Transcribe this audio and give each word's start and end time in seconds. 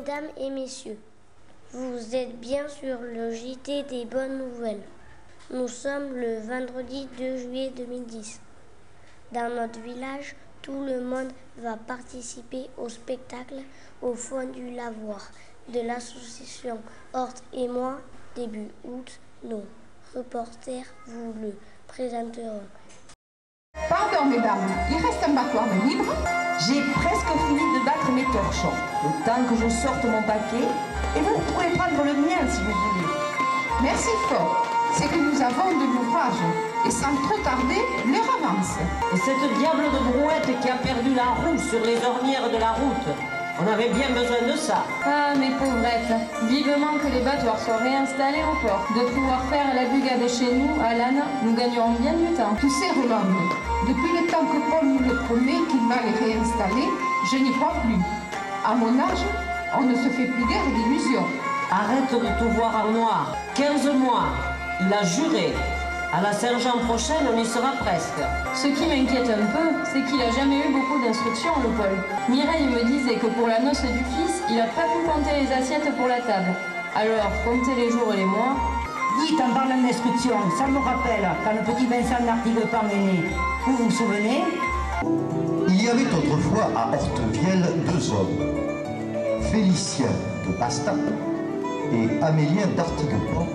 Mesdames 0.00 0.30
et 0.38 0.48
messieurs. 0.48 0.98
Vous 1.72 2.16
êtes 2.16 2.40
bien 2.40 2.66
sur 2.68 3.00
le 3.02 3.32
JT 3.32 3.82
des 3.82 4.06
bonnes 4.06 4.38
nouvelles. 4.38 4.80
Nous 5.50 5.68
sommes 5.68 6.14
le 6.14 6.38
vendredi 6.38 7.06
2 7.18 7.36
juillet 7.36 7.70
2010. 7.76 8.40
Dans 9.32 9.54
notre 9.54 9.78
village, 9.80 10.36
tout 10.62 10.84
le 10.86 11.02
monde 11.02 11.30
va 11.58 11.76
participer 11.76 12.70
au 12.78 12.88
spectacle 12.88 13.56
au 14.00 14.14
fond 14.14 14.46
du 14.46 14.70
lavoir 14.70 15.20
de 15.68 15.80
l'association 15.80 16.78
Horte 17.12 17.42
et 17.52 17.68
moi 17.68 17.98
début 18.34 18.68
août. 18.84 19.20
Nos 19.44 19.64
reporters 20.16 20.86
vous 21.08 21.34
le 21.42 21.54
présenteront. 21.88 22.62
Pardon, 23.86 24.24
mesdames, 24.30 24.66
il 24.90 24.96
reste 24.96 25.24
un 25.28 25.34
battoir 25.34 25.66
libre. 25.84 26.39
J'ai 26.66 26.82
presque 26.92 27.32
fini 27.46 27.60
de 27.72 27.84
battre 27.86 28.12
mes 28.12 28.24
torchons. 28.24 28.76
Le 29.02 29.24
temps 29.24 29.42
que 29.48 29.56
je 29.56 29.68
sorte 29.70 30.04
mon 30.04 30.20
paquet, 30.22 30.68
et 31.16 31.20
vous 31.20 31.38
pourrez 31.48 31.70
prendre 31.70 32.04
le 32.04 32.12
mien 32.12 32.36
si 32.48 32.60
vous 32.60 32.72
voulez. 32.72 33.08
Merci 33.82 34.10
fort. 34.28 34.66
C'est 34.92 35.08
que 35.08 35.16
nous 35.16 35.40
avons 35.40 35.70
de 35.78 35.86
l'ouvrage. 35.86 36.42
Et 36.86 36.90
sans 36.90 37.14
trop 37.24 37.38
tarder, 37.42 37.80
l'heure 38.06 38.28
avance. 38.36 38.76
Et 39.14 39.16
cette 39.16 39.58
diable 39.58 39.84
de 39.84 40.18
brouette 40.18 40.60
qui 40.60 40.68
a 40.68 40.76
perdu 40.76 41.14
la 41.14 41.30
roue 41.40 41.56
sur 41.56 41.80
les 41.80 41.96
ornières 42.04 42.50
de 42.50 42.58
la 42.58 42.72
route. 42.72 43.39
On 43.62 43.66
avait 43.66 43.90
bien 43.90 44.08
besoin 44.10 44.40
de 44.50 44.56
ça. 44.56 44.84
Ah, 45.04 45.34
mes 45.36 45.50
pauvrettes, 45.50 46.16
vivement 46.48 46.96
que 46.96 47.12
les 47.12 47.20
battoirs 47.20 47.60
soient 47.60 47.76
réinstallés 47.76 48.40
au 48.40 48.56
port. 48.66 48.86
De 48.96 49.04
pouvoir 49.12 49.44
faire 49.50 49.74
la 49.74 49.84
bugade 49.84 50.26
chez 50.30 50.54
nous, 50.54 50.80
à 50.80 50.94
l'âne, 50.94 51.22
nous 51.42 51.54
gagnerons 51.54 51.92
bien 52.00 52.14
du 52.14 52.32
temps. 52.34 52.56
Tu 52.58 52.70
sais, 52.70 52.88
Roland, 52.96 53.28
depuis 53.86 54.12
le 54.16 54.26
temps 54.32 54.46
que 54.46 54.70
Paul 54.70 54.88
nous 54.88 55.06
le 55.06 55.14
promet 55.26 55.60
qu'il 55.68 55.86
va 55.88 56.00
les 56.00 56.32
réinstaller, 56.32 56.88
je 57.30 57.36
n'y 57.36 57.52
crois 57.52 57.74
plus. 57.84 58.00
À 58.64 58.74
mon 58.74 58.98
âge, 58.98 59.24
on 59.78 59.82
ne 59.82 59.94
se 59.94 60.08
fait 60.08 60.26
plus 60.26 60.46
guère 60.46 60.64
d'illusions. 60.74 61.26
Arrête 61.70 62.10
de 62.10 62.42
tout 62.42 62.50
voir 62.54 62.86
en 62.86 62.92
noir. 62.92 63.36
15 63.56 63.92
mois, 63.92 64.28
il 64.80 64.92
a 64.92 65.04
juré. 65.04 65.52
À 66.12 66.20
la 66.22 66.32
Saint-Jean 66.32 66.78
prochaine, 66.88 67.22
on 67.32 67.38
y 67.38 67.46
sera 67.46 67.70
presque. 67.78 68.18
Ce 68.52 68.66
qui 68.66 68.84
m'inquiète 68.88 69.30
un 69.30 69.46
peu, 69.46 69.78
c'est 69.84 70.02
qu'il 70.10 70.20
a 70.20 70.30
jamais 70.32 70.58
eu 70.58 70.72
beaucoup 70.72 71.00
d'instructions, 71.04 71.52
le 71.62 71.70
Paul. 71.78 71.94
Mireille 72.28 72.66
me 72.66 72.82
disait 72.84 73.14
que 73.14 73.28
pour 73.28 73.46
la 73.46 73.60
noce 73.60 73.82
du 73.82 74.02
fils, 74.10 74.42
il 74.50 74.58
a 74.58 74.64
pas 74.64 74.90
pu 74.90 75.06
compter 75.06 75.30
les 75.40 75.52
assiettes 75.52 75.88
pour 75.96 76.08
la 76.08 76.18
table. 76.18 76.52
Alors, 76.96 77.30
compter 77.44 77.76
les 77.76 77.90
jours 77.90 78.12
et 78.12 78.16
les 78.16 78.24
mois. 78.24 78.56
Dites 79.24 79.40
en 79.40 79.54
parlant 79.54 79.80
d'instruction, 79.80 80.34
ça 80.58 80.66
me 80.66 80.78
rappelle 80.78 81.28
quand 81.44 81.52
le 81.52 81.62
petit 81.72 81.86
Vincent 81.86 82.24
d'Artiguepan 82.24 82.88
est 82.92 82.96
né. 82.96 83.30
Vous 83.66 83.76
vous 83.76 83.90
souvenez? 83.90 84.42
Il 85.68 85.84
y 85.84 85.88
avait 85.88 86.06
autrefois 86.06 86.70
à 86.76 86.88
Hortevielle 86.92 87.66
deux 87.86 88.10
hommes, 88.10 89.42
Félicien 89.52 90.10
de 90.44 90.58
Basta 90.58 90.94
et 91.92 92.22
Amélien 92.22 92.66
d'Artiguepan, 92.76 93.46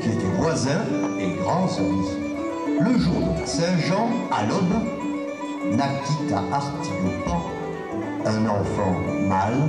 qui 0.00 0.08
étaient 0.08 0.36
voisins 0.38 0.84
et 1.18 1.42
grands 1.42 1.68
amis. 1.78 2.10
Le 2.80 2.98
jour 2.98 3.14
de 3.14 3.40
la 3.40 3.46
Saint-Jean, 3.46 4.08
à 4.30 4.44
l'aube, 4.46 5.76
naquit 5.76 6.32
à 6.34 6.54
Artiguepan 6.54 7.42
un 8.26 8.46
enfant 8.46 8.94
mâle. 9.28 9.68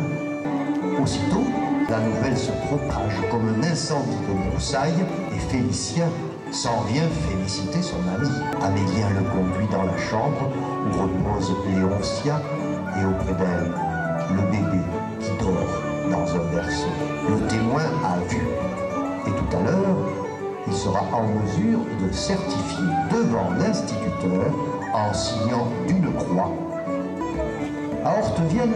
Aussitôt, 1.02 1.44
la 1.90 2.00
nouvelle 2.00 2.38
se 2.38 2.52
propage 2.52 3.16
comme 3.32 3.48
un 3.48 3.64
incendie 3.64 4.18
de 4.28 4.50
broussailles 4.50 5.06
et 5.36 5.40
Félicien, 5.40 6.08
sans 6.52 6.82
rien 6.92 7.04
féliciter 7.30 7.82
son 7.82 8.00
ami, 8.16 8.30
Amélien 8.62 9.10
le 9.16 9.24
conduit 9.30 9.68
dans 9.72 9.84
la 9.84 9.98
chambre 9.98 10.50
où 10.86 11.02
repose 11.02 11.54
Léoncia 11.68 12.42
et 13.00 13.06
auprès 13.06 13.34
d'elle 13.34 13.74
le 14.36 14.42
bébé 14.52 14.84
qui 15.20 15.32
dort 15.44 15.82
dans 16.12 16.36
un 16.36 16.52
berceau. 16.52 16.90
Le 17.30 17.48
témoin 17.48 17.84
a 18.04 18.20
vu 18.28 18.42
et 19.28 19.32
tout 19.32 19.58
à 19.58 19.62
l'heure, 19.62 20.17
il 20.68 20.76
sera 20.76 21.02
en 21.14 21.24
mesure 21.24 21.80
de 22.02 22.12
certifier 22.12 22.86
devant 23.12 23.52
l'instituteur 23.58 24.52
en 24.94 25.14
signant 25.14 25.68
d'une 25.88 26.14
croix. 26.14 26.52
À 28.04 28.20
Hortevienne, 28.20 28.76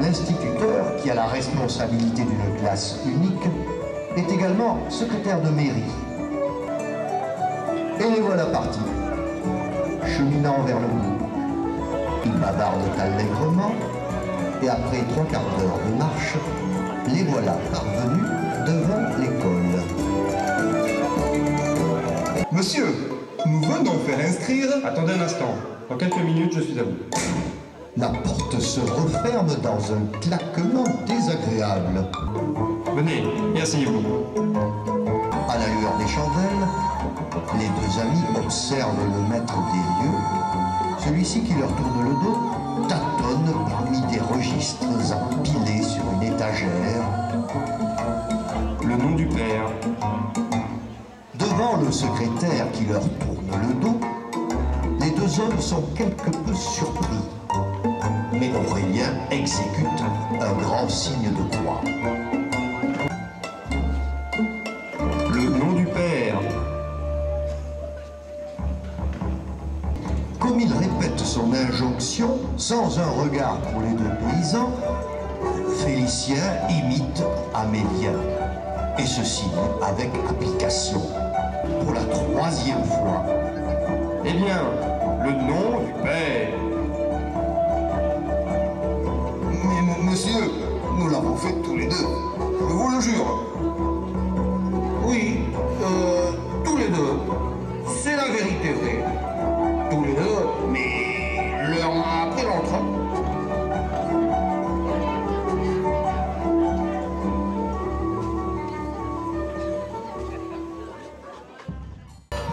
l'instituteur, 0.00 0.96
qui 1.02 1.10
a 1.10 1.14
la 1.14 1.26
responsabilité 1.26 2.22
d'une 2.22 2.60
classe 2.60 3.00
unique, 3.06 3.48
est 4.16 4.32
également 4.32 4.78
secrétaire 4.88 5.40
de 5.40 5.50
mairie. 5.50 5.92
Et 8.00 8.10
les 8.14 8.20
voilà 8.20 8.46
partis, 8.46 8.78
cheminant 10.06 10.62
vers 10.62 10.80
le 10.80 10.86
bout. 10.86 11.26
Ils 12.24 12.32
bavardent 12.32 12.82
allègrement, 12.98 13.72
et 14.62 14.68
après 14.68 15.02
trois 15.12 15.24
quarts 15.24 15.42
d'heure 15.58 15.78
de 15.86 15.98
marche, 15.98 16.34
les 17.08 17.24
voilà 17.24 17.56
parvenus 17.72 18.24
devant 18.66 19.07
Monsieur, 22.58 22.86
nous 23.46 23.60
venons 23.60 23.96
faire 24.00 24.18
inscrire. 24.18 24.66
Attendez 24.84 25.12
un 25.12 25.20
instant. 25.20 25.54
Dans 25.88 25.96
quelques 25.96 26.16
minutes, 26.16 26.54
je 26.56 26.60
suis 26.60 26.80
à 26.80 26.82
vous. 26.82 26.96
La 27.96 28.08
porte 28.08 28.58
se 28.58 28.80
referme 28.80 29.54
dans 29.62 29.92
un 29.92 30.18
claquement 30.20 30.82
désagréable. 31.06 32.04
Venez 32.96 33.22
et 33.54 33.60
asseyez-vous. 33.60 34.02
À 35.48 35.56
la 35.56 35.68
lueur 35.68 35.96
des 35.98 36.08
chandelles, 36.08 36.66
les 37.60 37.68
deux 37.68 38.00
amis 38.00 38.44
observent 38.44 39.06
le 39.06 39.32
maître 39.32 39.54
des 39.54 40.02
lieux. 40.02 40.18
Celui-ci 40.98 41.42
qui 41.42 41.54
leur 41.54 41.72
tourne 41.76 42.08
le 42.08 42.14
dos 42.24 42.88
tâtonne 42.88 43.54
parmi 43.68 44.00
des 44.12 44.18
registres 44.18 44.77
leur 52.88 53.02
tourne 53.02 53.68
le 53.68 53.74
dos, 53.74 54.00
les 55.00 55.10
deux 55.10 55.40
hommes 55.40 55.60
sont 55.60 55.82
quelque 55.94 56.30
peu 56.30 56.54
surpris. 56.54 57.06
Mais 58.32 58.50
Aurélien 58.54 59.12
exécute 59.30 60.02
un 60.40 60.52
grand 60.62 60.88
signe 60.88 61.30
de 61.30 61.56
croix. 61.56 61.82
Le 65.32 65.58
nom 65.58 65.72
du 65.72 65.84
père. 65.84 66.40
Comme 70.38 70.60
il 70.60 70.72
répète 70.72 71.18
son 71.18 71.52
injonction, 71.52 72.38
sans 72.56 72.98
un 72.98 73.10
regard 73.22 73.58
pour 73.60 73.82
les 73.82 73.92
deux 73.92 74.14
paysans, 74.26 74.72
Félicien 75.78 76.42
imite 76.70 77.22
Amélien. 77.54 78.18
Et 78.98 79.06
ceci 79.06 79.44
avec 79.82 80.10
application. 80.28 81.02
Pour 81.84 81.92
la 81.92 82.02
troisième 82.04 82.84
fois. 82.84 83.24
Eh 84.24 84.32
bien, 84.32 84.62
le 85.24 85.30
nom 85.30 85.80
du 85.84 85.92
père. 86.02 86.37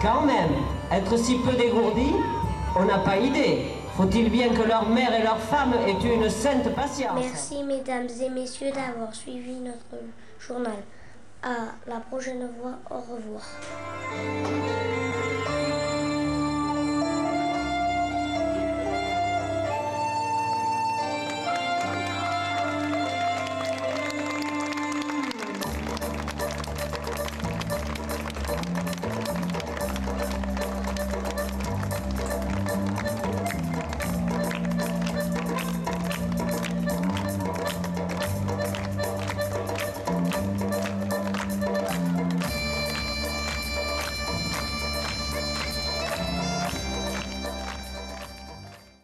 Quand 0.06 0.22
même, 0.22 0.52
être 0.92 1.16
si 1.18 1.34
peu 1.38 1.50
dégourdi, 1.56 2.12
on 2.76 2.84
n'a 2.84 2.98
pas 2.98 3.16
idée. 3.16 3.72
Faut-il 3.96 4.30
bien 4.30 4.50
que 4.50 4.62
leur 4.62 4.88
mère 4.88 5.12
et 5.12 5.24
leur 5.24 5.40
femme 5.40 5.74
aient 5.84 6.00
eu 6.06 6.12
une 6.14 6.30
sainte 6.30 6.72
patience 6.76 7.18
Merci 7.18 7.64
mesdames 7.64 8.06
et 8.22 8.30
messieurs 8.30 8.70
d'avoir 8.70 9.12
suivi 9.12 9.54
notre 9.54 10.04
journal. 10.38 10.78
À 11.42 11.74
la 11.88 11.96
prochaine 11.96 12.48
fois, 12.56 12.78
au 12.88 13.00
revoir. 13.00 13.42